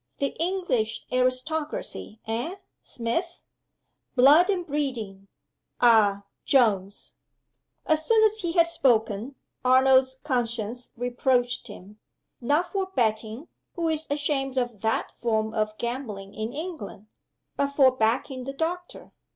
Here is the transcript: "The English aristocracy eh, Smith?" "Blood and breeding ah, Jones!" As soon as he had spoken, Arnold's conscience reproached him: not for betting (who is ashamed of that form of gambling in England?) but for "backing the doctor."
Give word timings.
"The 0.17 0.35
English 0.39 1.05
aristocracy 1.13 2.19
eh, 2.25 2.55
Smith?" 2.81 3.39
"Blood 4.15 4.49
and 4.49 4.65
breeding 4.65 5.27
ah, 5.79 6.23
Jones!" 6.43 7.13
As 7.85 8.07
soon 8.07 8.23
as 8.23 8.39
he 8.39 8.53
had 8.53 8.65
spoken, 8.65 9.35
Arnold's 9.63 10.15
conscience 10.15 10.89
reproached 10.97 11.67
him: 11.67 11.99
not 12.41 12.71
for 12.71 12.87
betting 12.87 13.47
(who 13.75 13.89
is 13.89 14.07
ashamed 14.09 14.57
of 14.57 14.81
that 14.81 15.11
form 15.21 15.53
of 15.53 15.77
gambling 15.77 16.33
in 16.33 16.51
England?) 16.51 17.05
but 17.55 17.75
for 17.75 17.91
"backing 17.91 18.45
the 18.45 18.53
doctor." 18.53 19.11